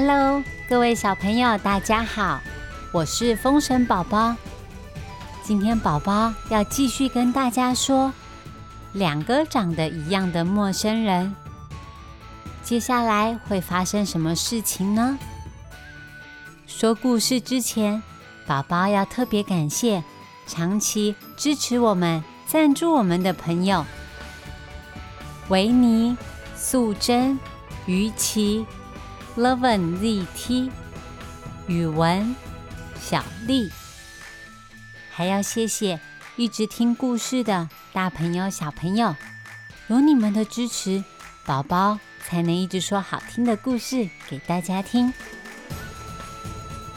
[0.00, 2.40] Hello，各位小朋友，大家好，
[2.92, 4.32] 我是风神宝宝。
[5.42, 8.12] 今天宝宝要继续跟大家说
[8.92, 11.34] 两个长得一样的陌生人。
[12.62, 15.18] 接下来会发生什么事情呢？
[16.68, 18.00] 说故事之前，
[18.46, 20.04] 宝宝要特别感谢
[20.46, 23.84] 长期支持我们、赞助我们的朋友：
[25.48, 26.16] 维尼、
[26.54, 27.36] 素贞、
[27.86, 28.64] 于琪。
[29.38, 30.68] Loven ZT、
[31.68, 32.34] 语文、
[33.00, 33.70] 小丽，
[35.12, 36.00] 还要谢谢
[36.34, 39.14] 一直听故事的大朋友、小朋友，
[39.86, 41.04] 有你们的支持，
[41.46, 45.14] 宝宝才能一直说好听的故事给大家听。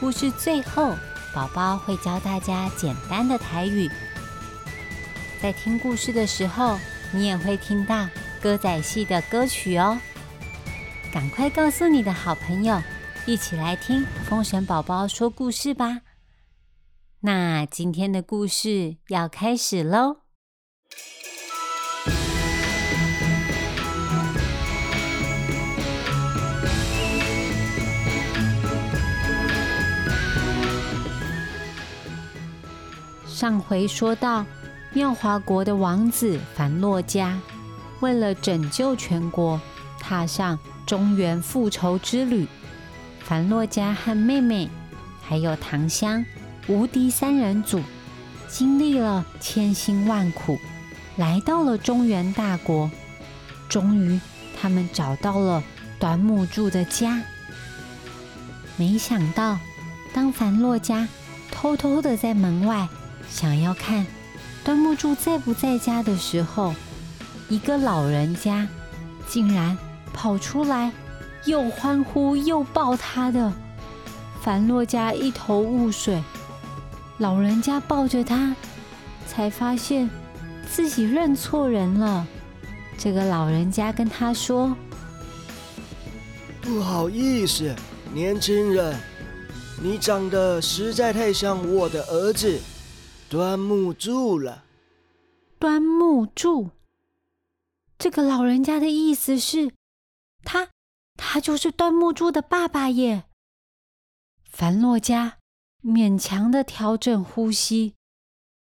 [0.00, 0.96] 故事最后，
[1.32, 3.88] 宝宝会教大家简单的台语。
[5.40, 6.80] 在听故事的时候，
[7.12, 8.08] 你也会听到
[8.42, 10.00] 歌仔戏的歌曲哦。
[11.14, 12.82] 赶快告诉你的好朋友，
[13.24, 16.00] 一起来听风神宝宝说故事吧。
[17.20, 20.16] 那今天的故事要开始喽。
[33.24, 34.44] 上回说到，
[34.92, 37.40] 妙华国的王子凡洛嘉，
[38.00, 39.60] 为了拯救全国，
[40.00, 40.58] 踏上。
[40.86, 42.46] 中原复仇之旅，
[43.24, 44.68] 樊洛嘉和妹妹，
[45.22, 46.24] 还有唐香，
[46.66, 47.82] 无敌三人组，
[48.48, 50.58] 经历了千辛万苦，
[51.16, 52.90] 来到了中原大国。
[53.68, 54.20] 终于，
[54.60, 55.62] 他们找到了
[55.98, 57.22] 端木柱的家。
[58.76, 59.58] 没想到，
[60.12, 61.08] 当樊洛嘉
[61.50, 62.86] 偷偷的在门外
[63.30, 64.06] 想要看
[64.62, 66.74] 端木柱在不在家的时候，
[67.48, 68.68] 一个老人家
[69.26, 69.78] 竟然。
[70.14, 70.90] 跑出来，
[71.44, 73.52] 又欢呼又抱他的
[74.40, 76.22] 凡洛家一头雾水。
[77.18, 78.54] 老人家抱着他，
[79.26, 80.08] 才发现
[80.66, 82.26] 自己认错人了。
[82.96, 84.74] 这个老人家跟他说
[86.62, 87.74] ：“不好意思，
[88.12, 88.96] 年轻人，
[89.82, 92.58] 你长得实在太像我的儿子
[93.28, 94.62] 端木柱了。”
[95.58, 96.70] 端木柱，
[97.98, 99.70] 这个老人家的意思是。
[100.44, 100.70] 他，
[101.14, 103.24] 他就是端木柱的爸爸耶。
[104.44, 105.38] 樊洛嘉
[105.82, 107.94] 勉强的调整呼吸，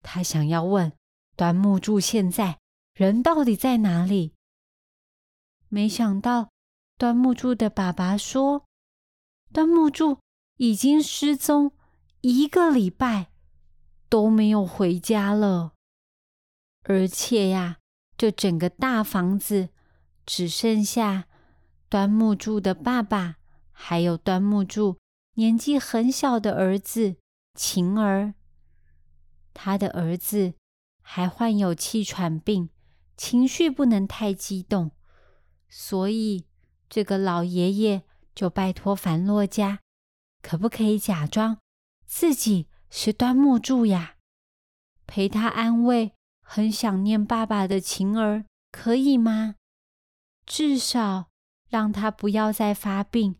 [0.00, 0.92] 他想要问
[1.36, 2.58] 端木柱现在
[2.94, 4.32] 人到底在哪里。
[5.68, 6.50] 没想到
[6.96, 8.64] 端木柱的爸爸说，
[9.52, 10.20] 端木柱
[10.56, 11.72] 已经失踪
[12.20, 13.30] 一个礼拜，
[14.08, 15.72] 都没有回家了。
[16.84, 17.78] 而且呀，
[18.16, 19.68] 这整个大房子
[20.24, 21.26] 只剩下。
[21.94, 23.36] 端木柱的爸爸，
[23.70, 24.98] 还有端木柱
[25.34, 27.18] 年纪很小的儿子
[27.54, 28.34] 晴儿，
[29.52, 30.54] 他的儿子
[31.00, 32.68] 还患有气喘病，
[33.16, 34.90] 情绪不能太激动，
[35.68, 36.46] 所以
[36.88, 38.02] 这个老爷爷
[38.34, 39.78] 就拜托樊洛嘉，
[40.42, 41.58] 可不可以假装
[42.04, 44.16] 自己是端木柱呀，
[45.06, 46.12] 陪他安慰
[46.42, 49.54] 很想念爸爸的晴儿，可以吗？
[50.44, 51.30] 至少。
[51.74, 53.34] 让他不要再发病。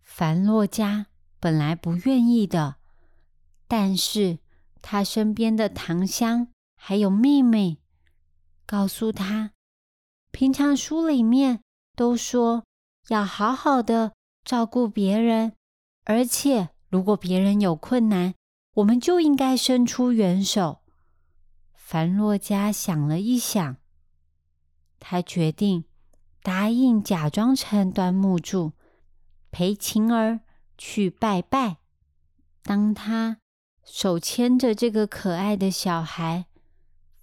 [0.00, 1.06] 樊洛嘉
[1.40, 2.76] 本来不愿意的，
[3.66, 4.38] 但是
[4.80, 7.78] 他身边的唐香还有妹妹
[8.64, 9.50] 告诉他，
[10.30, 11.62] 平常书里面
[11.96, 12.62] 都说
[13.08, 14.12] 要好好的
[14.44, 15.54] 照顾别人，
[16.04, 18.34] 而且如果别人有困难，
[18.74, 20.78] 我们就应该伸出援手。
[21.74, 23.78] 樊洛嘉想了一想，
[25.00, 25.86] 他决定。
[26.46, 28.70] 答应假装成端木柱，
[29.50, 30.38] 陪晴儿
[30.78, 31.78] 去拜拜。
[32.62, 33.38] 当他
[33.82, 36.46] 手牵着这个可爱的小孩，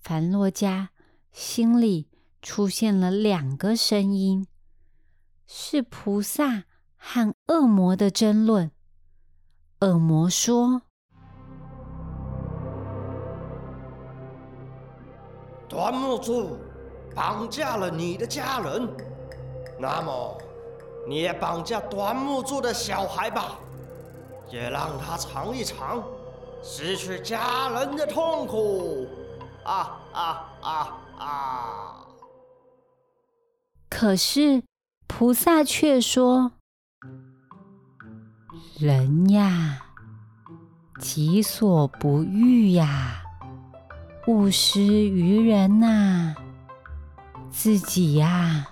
[0.01, 0.89] 樊洛嘉
[1.31, 2.09] 心里
[2.41, 4.45] 出现了两个声音：
[5.47, 6.65] 是菩萨
[6.97, 8.71] 和恶魔的争论。
[9.79, 10.81] 恶魔说
[15.69, 16.57] ：“端木柱
[17.15, 18.85] 绑架了你的家人。”
[19.83, 20.37] 那么，
[21.05, 23.59] 你也绑架端木柱的小孩吧，
[24.49, 26.01] 也让他尝一尝
[26.63, 29.05] 失去家人的痛苦。
[29.65, 32.05] 啊啊啊啊！
[33.89, 34.63] 可是
[35.05, 36.53] 菩萨却说
[38.79, 39.81] ：“人呀，
[41.01, 43.21] 己所不欲呀，
[44.27, 46.35] 勿施于人呐，
[47.51, 48.69] 自己呀。”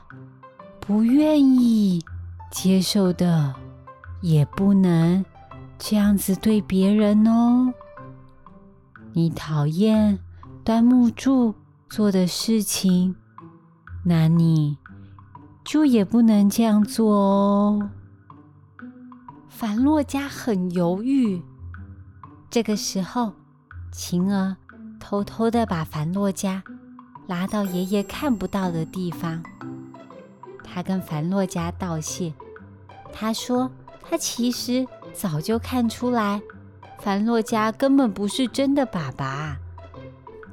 [0.91, 2.03] 不愿意
[2.51, 3.55] 接受的
[4.19, 5.23] 也不能
[5.79, 7.73] 这样子对别人哦。
[9.13, 10.19] 你讨厌
[10.65, 11.55] 端木柱
[11.89, 13.15] 做的事情，
[14.03, 14.77] 那你
[15.63, 17.89] 就也不能这样做哦。
[19.47, 21.41] 凡洛加很犹豫，
[22.49, 23.31] 这个时候，
[23.93, 24.57] 晴儿
[24.99, 26.61] 偷偷的把凡洛加
[27.27, 29.41] 拉到爷爷看不到的地方。
[30.73, 32.33] 他跟凡洛加道谢，
[33.11, 33.69] 他说
[34.01, 36.41] 他其实早就看出来。
[36.99, 39.57] 凡洛加根本不是真的爸爸，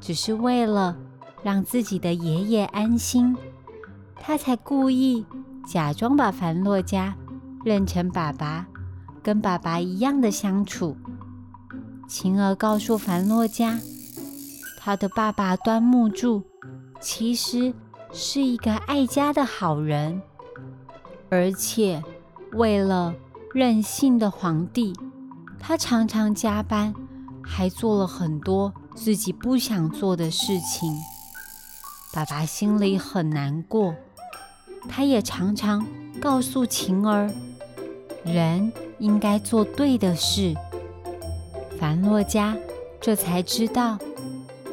[0.00, 0.96] 只是为了
[1.42, 3.36] 让自己的爷爷安心，
[4.16, 5.26] 他才故意
[5.66, 7.14] 假装把凡洛加
[7.64, 8.66] 认成爸爸，
[9.22, 10.96] 跟爸爸一样的相处。
[12.08, 13.78] 晴儿告诉凡洛加，
[14.78, 16.42] 他的爸爸端木柱
[16.98, 17.74] 其实
[18.12, 20.20] 是一个爱家的好人，
[21.28, 22.02] 而且
[22.52, 23.14] 为了
[23.54, 24.94] 任性的皇帝。
[25.60, 26.94] 他常常加班，
[27.42, 30.96] 还做了很多自己不想做的事情。
[32.12, 33.94] 爸爸心里很难过，
[34.88, 35.86] 他也常常
[36.20, 37.30] 告诉晴儿，
[38.24, 40.54] 人应该做对的事。
[41.78, 42.56] 凡洛家
[43.00, 43.98] 这才知道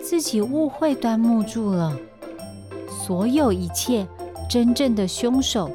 [0.02, 1.98] 自己误会端木柱了，
[3.06, 4.08] 所有一切
[4.50, 5.70] 真正的凶手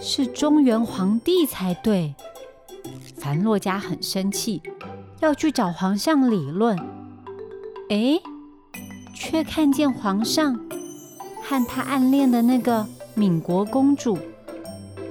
[0.00, 2.14] 是中原皇帝才对。
[3.16, 4.62] 樊洛加很生气，
[5.18, 6.78] 要去找皇上理论。
[7.90, 8.20] 哎，
[9.12, 10.56] 却看见皇上
[11.42, 12.86] 和他暗恋的那个
[13.16, 14.16] 闽国公主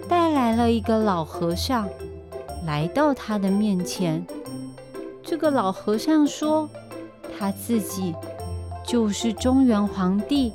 [0.07, 1.85] 带来了一个老和尚，
[2.65, 4.25] 来到他的面前。
[5.21, 6.69] 这个老和尚说，
[7.37, 8.15] 他自己
[8.85, 10.53] 就是中原皇帝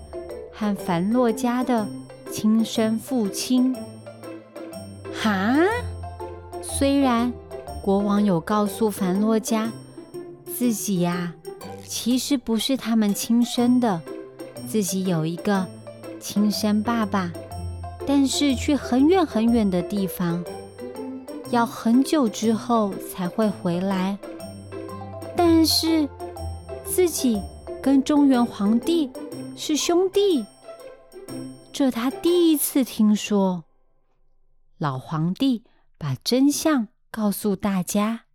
[0.58, 1.86] 和凡洛加的
[2.32, 3.76] 亲生父亲。
[5.12, 5.56] 哈，
[6.62, 7.32] 虽然。
[7.82, 9.70] 国王有告诉凡洛加，
[10.52, 11.32] 自己呀
[11.86, 14.02] 其实不是他们亲生的，
[14.66, 15.64] 自己有一个
[16.18, 17.30] 亲生爸爸，
[18.04, 20.44] 但是去很远很远的地方，
[21.50, 24.18] 要很久之后才会回来。
[25.36, 26.08] 但是
[26.84, 27.40] 自己
[27.80, 29.08] 跟中原皇帝
[29.56, 30.44] 是兄弟，
[31.72, 33.64] 这他第一次听说。
[34.76, 35.64] 老皇帝
[35.96, 36.88] 把真相。
[37.08, 38.26] 告诉大家，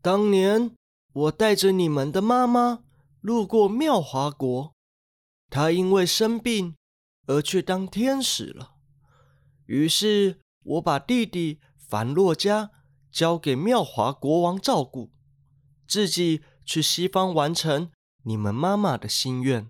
[0.00, 0.74] 当年
[1.12, 2.84] 我带着你们的妈妈
[3.20, 4.74] 路过妙华国，
[5.50, 6.76] 她因为生病
[7.26, 8.76] 而去当天使了。
[9.66, 12.70] 于是我把弟弟凡洛加
[13.12, 15.12] 交给妙华国王照顾，
[15.86, 17.90] 自己去西方完成
[18.22, 19.68] 你们妈妈的心愿。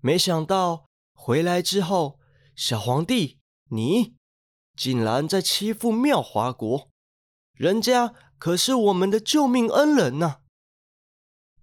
[0.00, 2.18] 没想到回来之后，
[2.54, 3.38] 小皇帝
[3.68, 4.16] 你
[4.76, 6.88] 竟然在欺负妙华国。
[7.52, 10.38] 人家可是我们的救命恩人呐！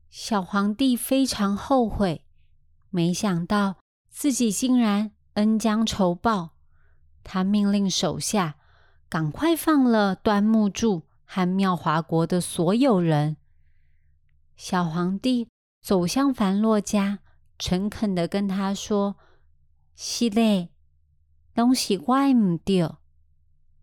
[0.10, 2.24] 小皇帝非常后悔，
[2.90, 3.78] 没想到
[4.10, 6.52] 自己竟然恩将仇报。
[7.24, 8.58] 他命令手下
[9.10, 13.38] 赶快放了端木柱和妙华国的所有人。
[14.56, 15.50] 小皇帝
[15.82, 17.20] 走向凡洛家，
[17.58, 19.16] 诚恳的跟他说
[19.96, 20.70] ：“是嘞，
[21.56, 23.00] 东西怪唔掉，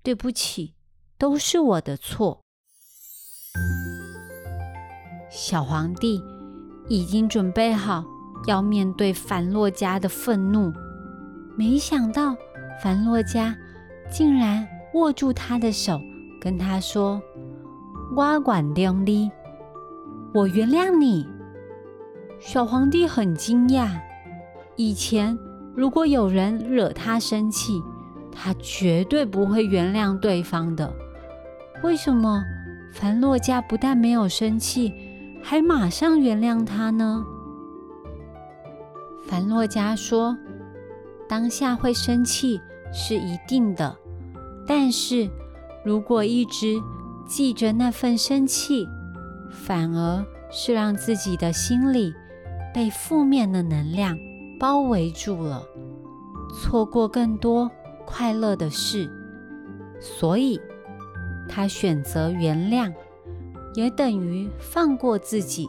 [0.03, 0.75] 对不起。”
[1.17, 2.41] 都是我的错。
[5.31, 6.21] 小皇帝
[6.89, 8.05] 已经准备好
[8.47, 10.73] 要面对凡洛加的愤怒，
[11.57, 12.37] 没想到
[12.83, 13.57] 凡洛加
[14.11, 15.99] 竟然握住他的手，
[16.41, 17.23] 跟他说
[18.15, 19.31] ：“我管定你，
[20.35, 21.27] 我原谅你。”
[22.47, 23.89] 小皇帝很惊讶，
[24.77, 25.37] 以前
[25.75, 27.83] 如果有人惹他生气，
[28.31, 30.93] 他绝对不会原谅对方的。
[31.83, 32.45] 为什么
[32.93, 34.93] 凡洛加不但没有生气，
[35.43, 37.25] 还马上原谅他呢？
[39.27, 40.37] 凡洛加说
[41.27, 42.61] ：“当下会生气
[42.93, 43.97] 是一定的，
[44.67, 45.31] 但是
[45.83, 46.77] 如果一直
[47.27, 48.87] 记着那份生气，
[49.51, 52.15] 反而是让自己的心里
[52.75, 54.19] 被负面的能量
[54.61, 55.65] 包围住了，
[56.61, 57.71] 错过更多
[58.05, 59.09] 快乐的事。
[59.99, 60.61] 所以。”
[61.47, 62.91] 他选择原谅，
[63.75, 65.69] 也等于放过自己。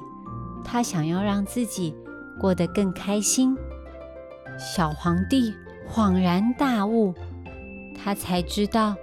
[0.64, 1.94] 他想要让自己
[2.40, 3.56] 过得更开心。
[4.58, 5.54] 小皇帝
[5.88, 7.14] 恍然大悟，
[7.94, 8.96] 他才知道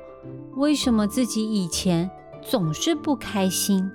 [0.56, 3.88] 为什么自己以前总是不开心。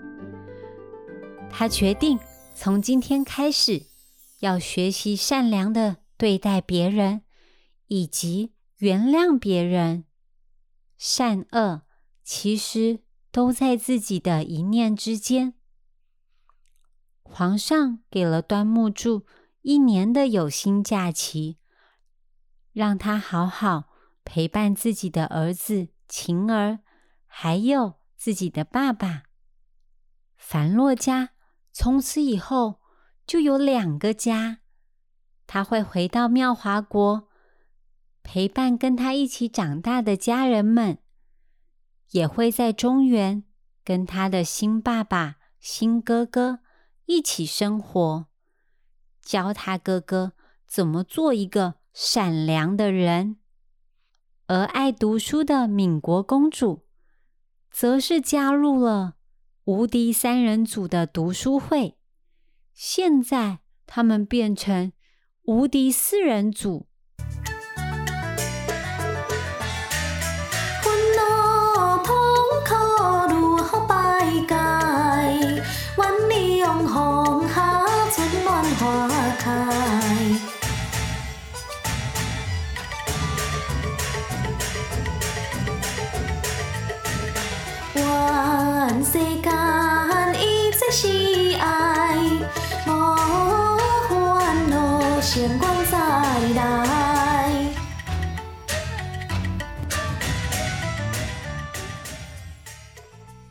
[1.50, 2.18] 他决定
[2.54, 3.82] 从今天开始，
[4.39, 7.24] 要学习善良的对待别人，
[7.88, 10.06] 以及原谅别人。
[10.98, 11.84] 善恶。
[12.29, 15.53] 其实都在自己的一念之间。
[17.24, 19.25] 皇上给了端木柱
[19.62, 21.58] 一年的有薪假期，
[22.74, 23.86] 让他好好
[24.25, 26.79] 陪伴自己的儿子晴儿，
[27.27, 29.24] 还有自己的爸爸
[30.36, 31.29] 凡洛家。
[31.72, 32.82] 从此以后，
[33.27, 34.62] 就有两个家。
[35.46, 37.27] 他会回到妙华国，
[38.24, 40.98] 陪伴跟他一起长大的家人们。
[42.12, 43.43] 也会在中原
[43.84, 46.60] 跟他的新爸爸、新哥哥
[47.05, 48.27] 一起生活，
[49.22, 50.31] 教他哥哥
[50.65, 53.38] 怎么做一个善良的人。
[54.46, 56.86] 而爱读书的敏国公主，
[57.69, 59.15] 则是加入了
[59.65, 61.97] 无敌三人组的读书会。
[62.77, 64.93] 现在他们变成
[65.46, 66.88] 无敌四人组。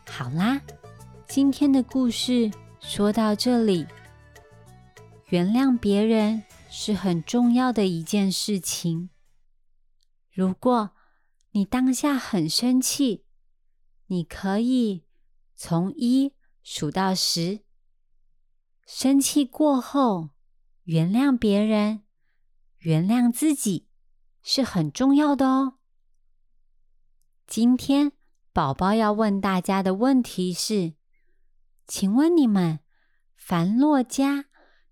[0.07, 0.61] 好啦，
[1.29, 3.87] 今天的故事说到这里。
[5.27, 9.11] 原谅别人是很重要的一件事情。
[10.33, 10.93] 如果
[11.51, 13.25] 你当下很生气，
[14.07, 15.05] 你可以
[15.55, 17.61] 从一数到十。
[18.87, 20.31] 生气过后，
[20.87, 22.03] 原谅别人，
[22.79, 23.89] 原谅自己
[24.41, 25.75] 是很重要的哦。
[27.45, 28.13] 今天
[28.53, 30.95] 宝宝要问大家的问题是：
[31.89, 32.79] 请问你们
[33.35, 34.45] 樊洛家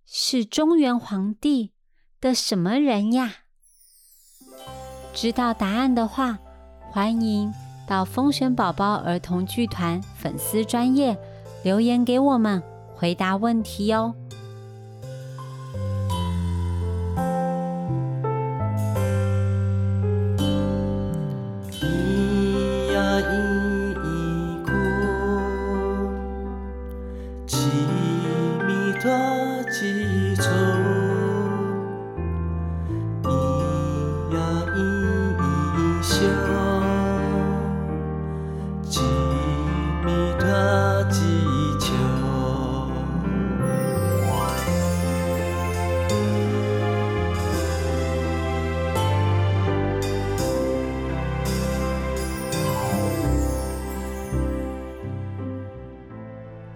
[0.04, 1.74] 是中原皇帝
[2.20, 3.32] 的什么人呀？
[5.14, 6.40] 知道答案的话，
[6.90, 7.54] 欢迎
[7.86, 11.16] 到风神宝宝儿童剧团粉丝专业
[11.62, 12.60] 留言给我们。
[12.96, 14.14] 回答问题哟。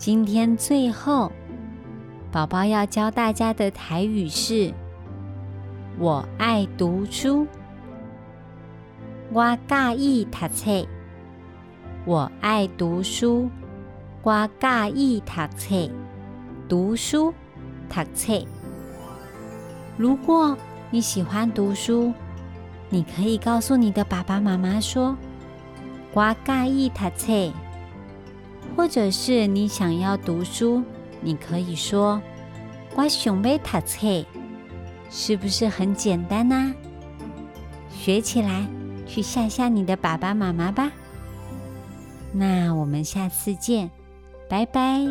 [0.09, 1.31] 今天最后，
[2.33, 4.73] 宝宝要教大家的台语是：
[5.99, 7.47] 我爱读书，
[9.31, 10.87] 我介意读册。
[12.07, 13.51] 我爱读书，
[14.23, 15.91] 我介意读册。
[16.67, 17.35] 读书，
[17.91, 18.43] 读册。
[19.99, 20.57] 如果
[20.91, 22.15] 你喜欢读书，
[22.89, 25.15] 你可以告诉你的爸爸妈妈说
[26.15, 27.53] ：“我介意读册。”
[28.79, 30.85] 或者是你想要读书，
[31.21, 32.23] 你可以说
[32.95, 34.07] “我想要读册”，
[35.11, 36.73] 是不是很简单呢？
[37.91, 38.65] 学起来，
[39.05, 40.93] 去吓吓你的爸爸妈妈吧。
[42.33, 43.91] 那我们下次见，
[44.49, 45.05] 拜拜。